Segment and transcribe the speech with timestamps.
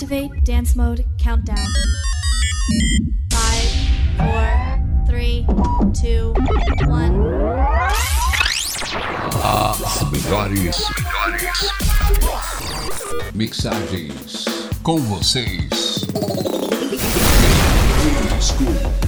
[0.00, 1.56] Activate dance mode countdown.
[3.32, 3.68] Five,
[4.16, 5.44] four, three,
[5.92, 6.34] two,
[6.86, 7.18] one.
[9.42, 11.72] As melhores, melhores
[13.34, 14.44] mixagens
[14.84, 16.06] com vocês.
[18.36, 19.07] Disco.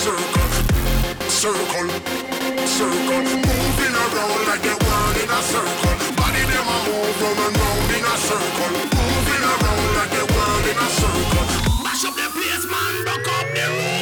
[0.00, 0.48] circle,
[1.28, 1.90] circle,
[2.64, 3.22] circle.
[3.44, 5.94] Moving around like the world in a circle.
[6.16, 8.72] Body them a move round and round in a circle.
[8.96, 11.44] Moving around like the world in a circle.
[11.84, 12.94] Mash up the place, man.
[13.04, 13.99] Rock up the room.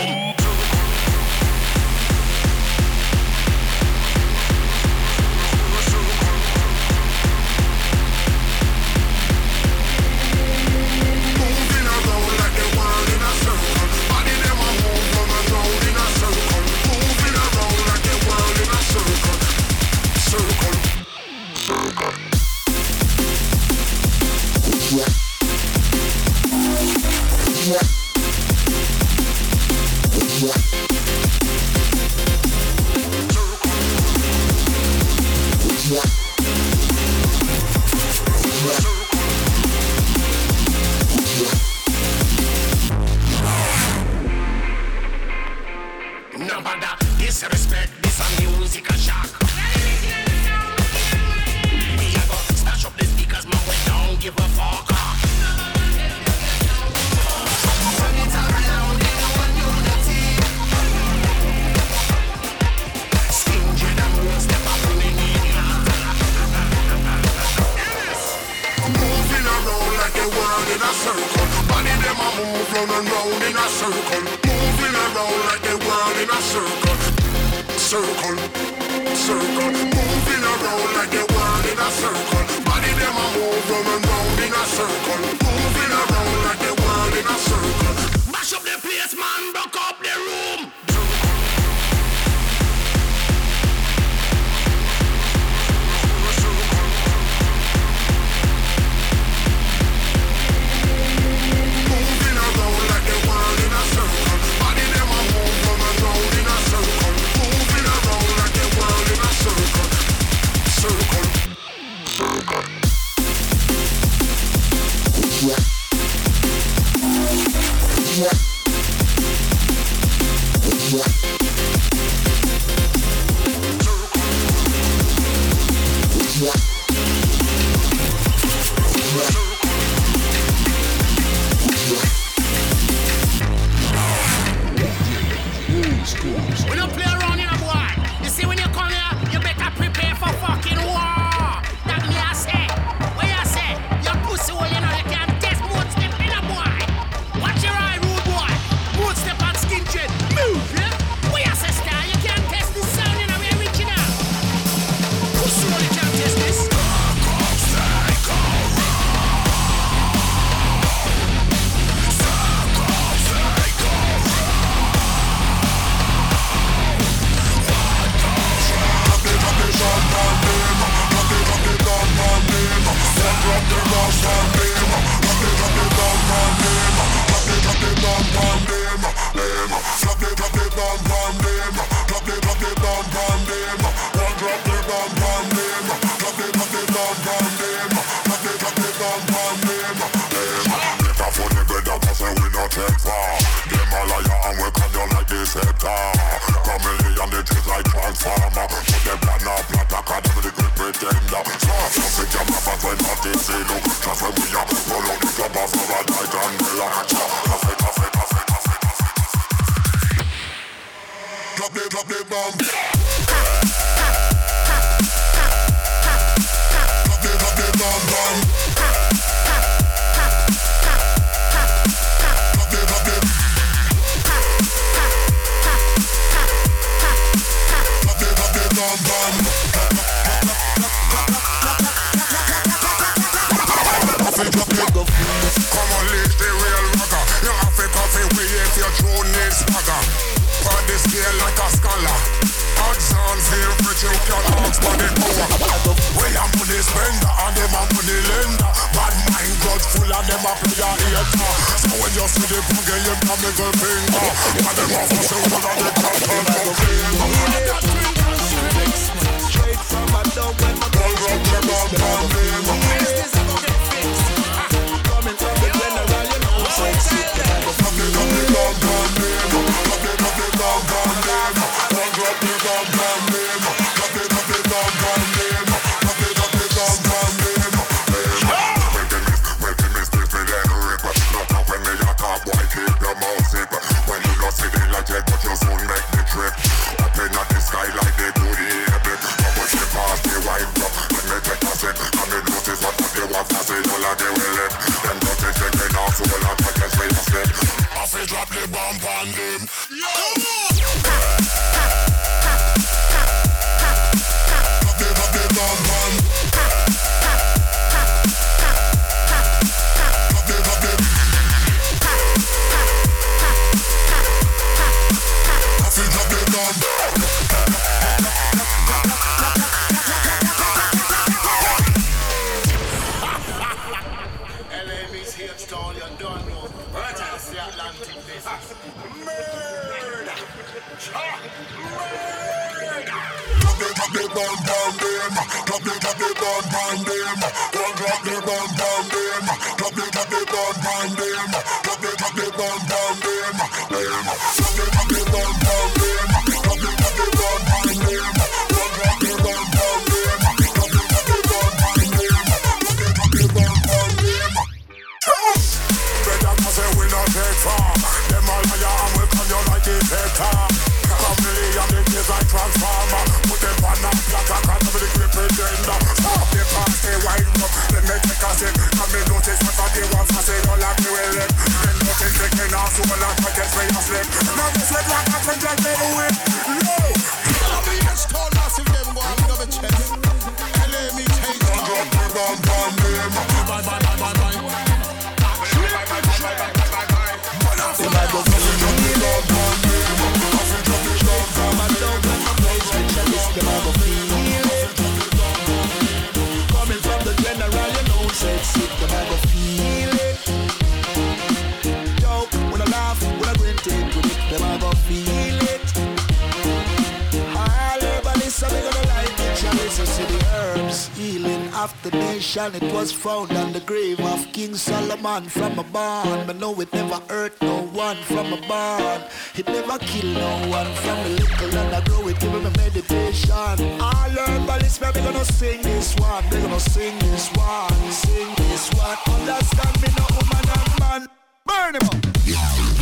[413.09, 416.47] was found on the grave of King Solomon from a barn.
[416.47, 419.23] But know it never hurt no one from a barn.
[419.55, 424.01] It never killed no one from a little and I grow it, give me meditation.
[424.01, 426.45] All this man, we gonna sing this one.
[426.51, 429.17] We gonna sing this one, sing this one.
[429.35, 431.23] Understand me, no woman and man.
[431.67, 432.17] Burn him up.
[432.45, 432.99] Yeah.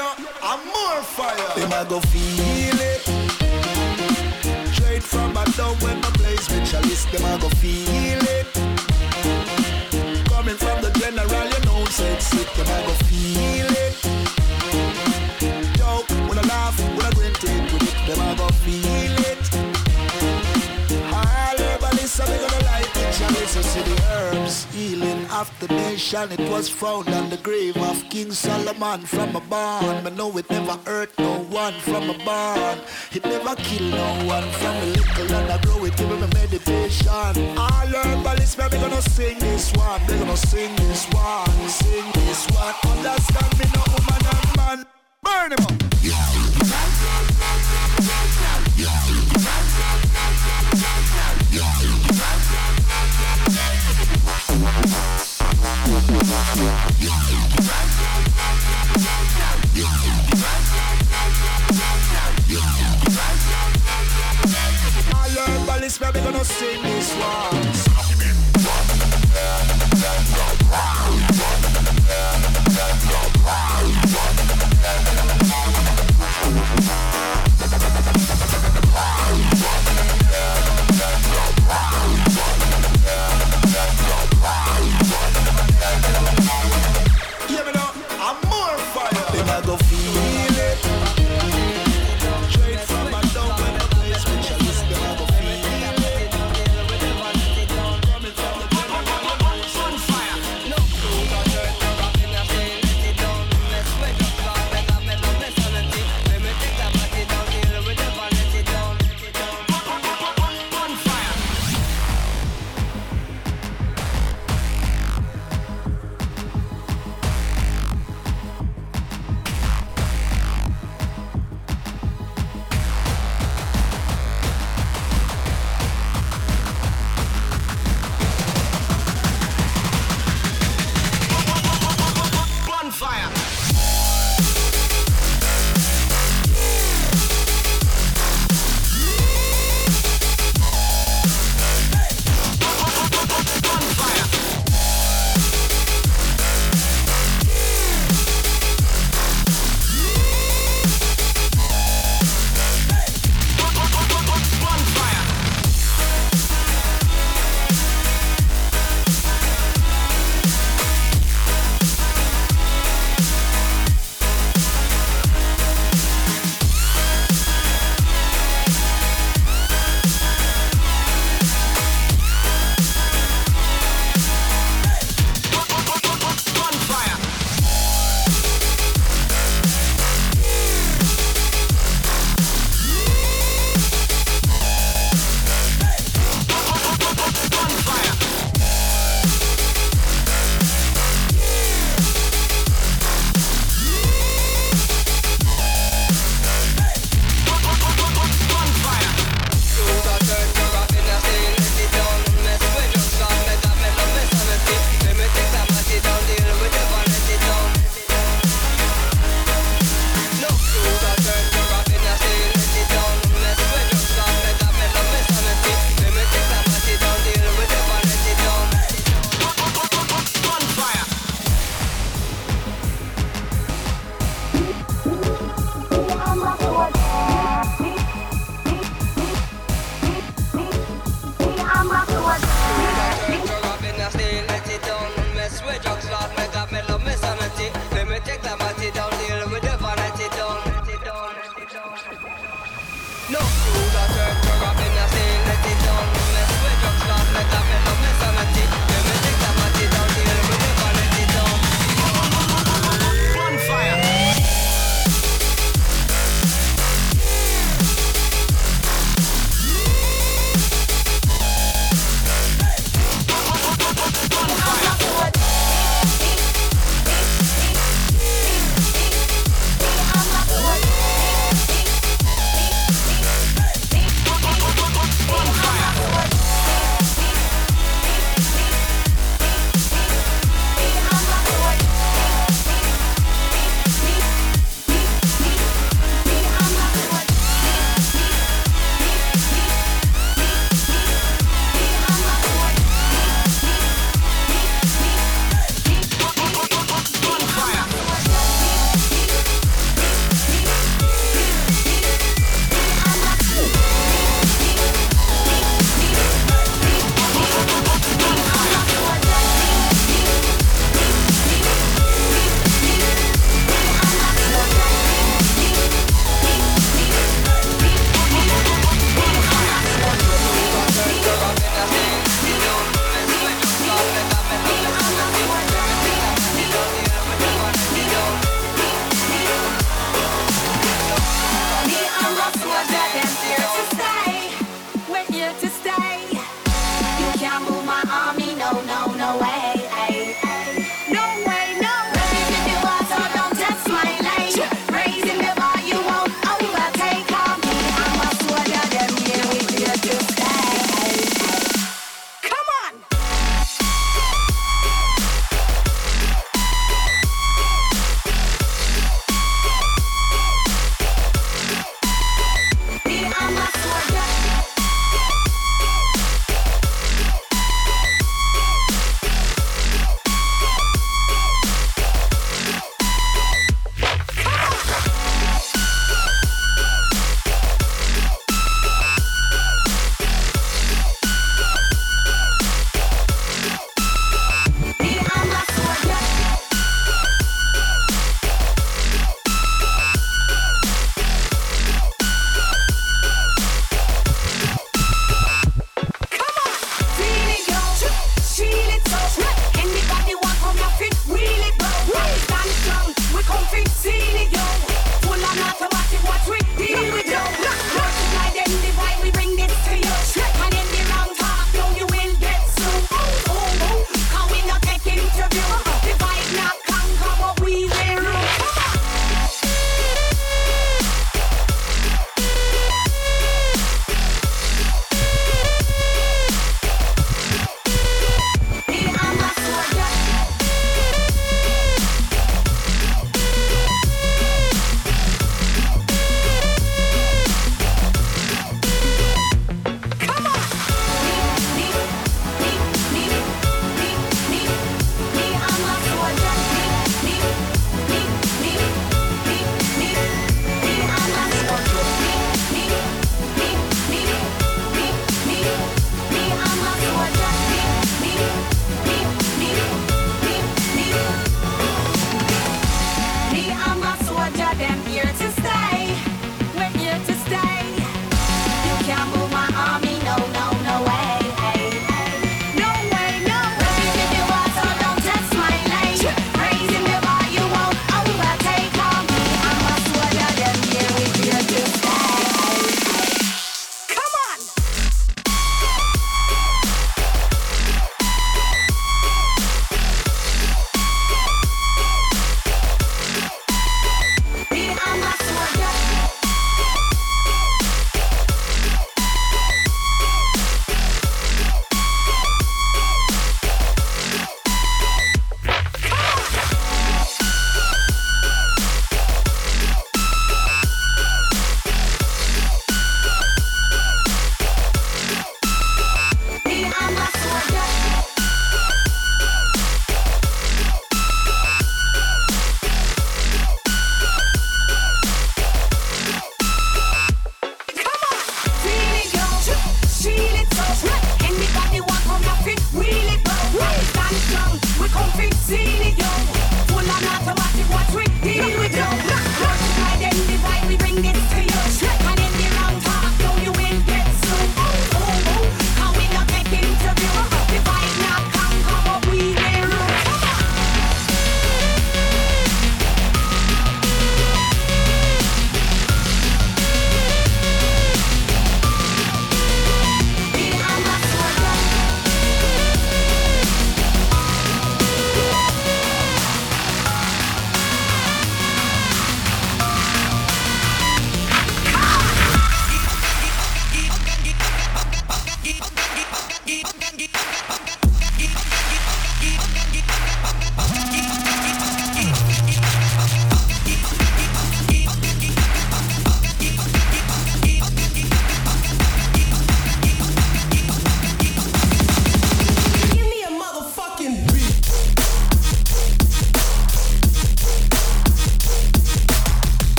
[0.00, 1.84] Uh, I'm more fire.
[1.88, 3.00] Go feel it.
[4.72, 7.04] Straight from my dome when my place with chalice.
[7.06, 7.97] Them I go feel
[25.48, 26.30] of the nation.
[26.32, 30.02] It was found on the grave of King Solomon from a barn.
[30.04, 32.78] But know it never hurt no one from a barn.
[33.12, 37.56] It never killed no one from a little and I grow it give me meditation.
[37.56, 37.86] All
[38.36, 40.00] this man, we gonna sing this one.
[40.06, 42.74] We gonna sing this one, sing this one.
[42.92, 44.86] Understand me, no woman and man.
[45.22, 45.72] Burn him up.
[46.02, 46.38] Yeah.
[56.58, 56.64] All
[65.46, 67.77] herbalists, we gonna sing this one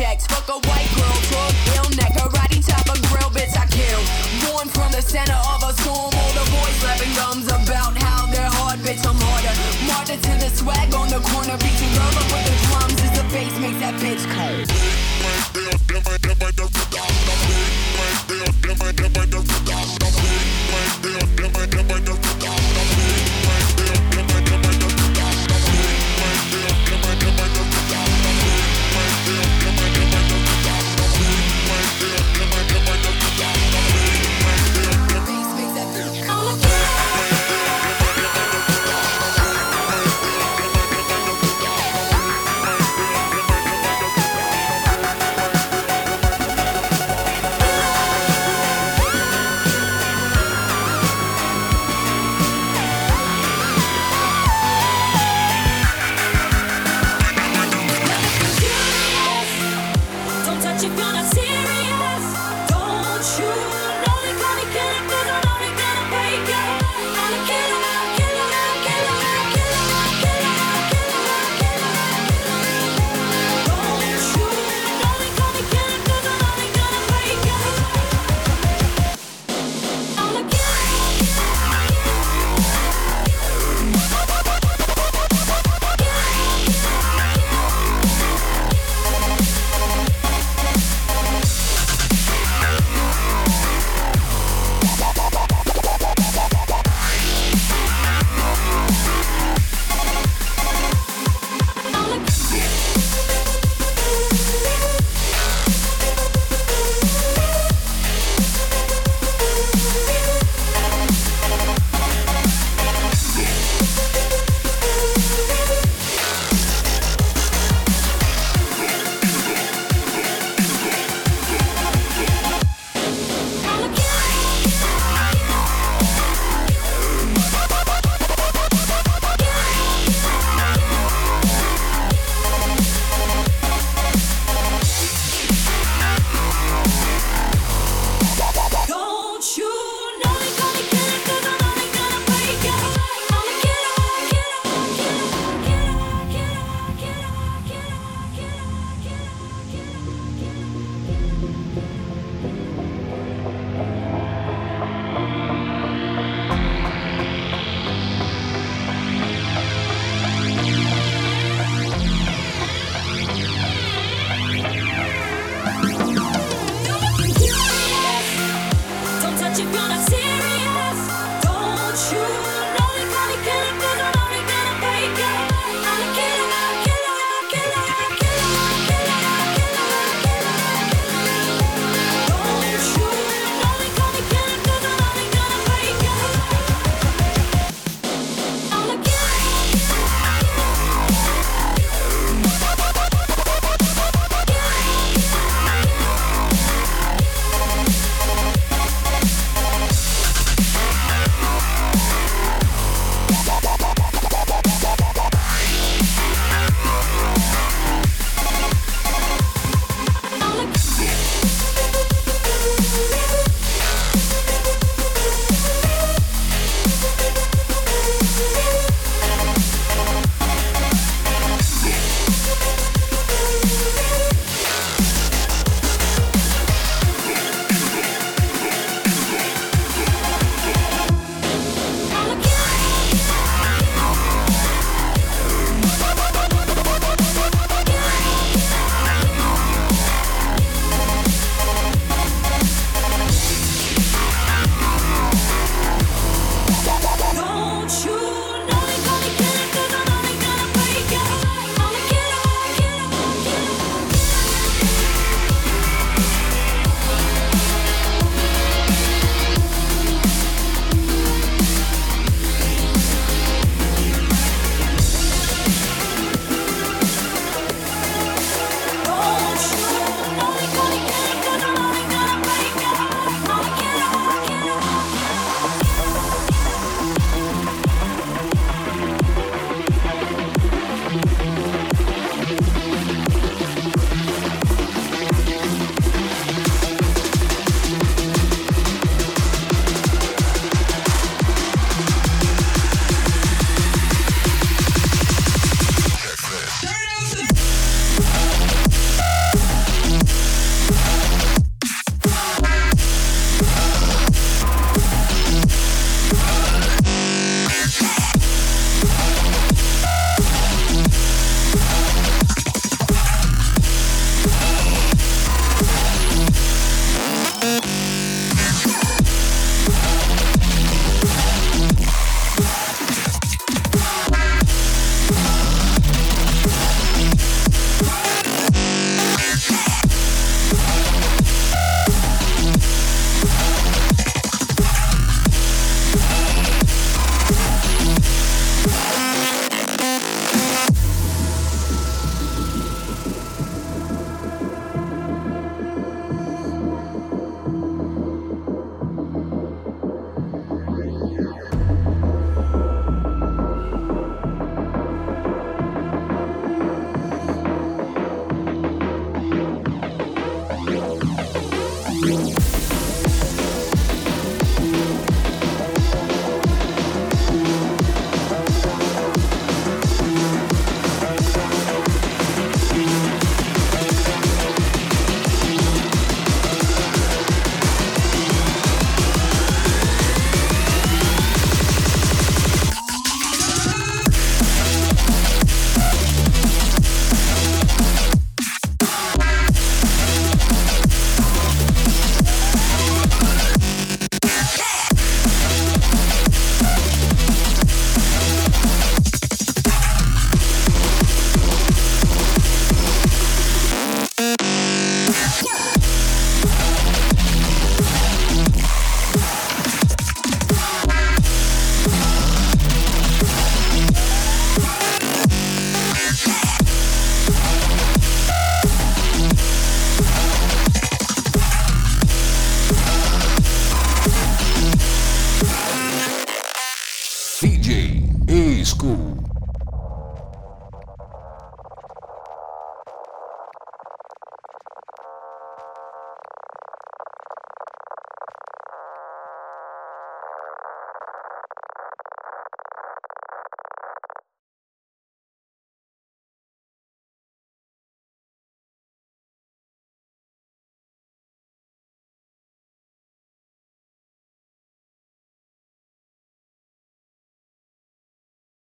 [0.00, 0.29] checks.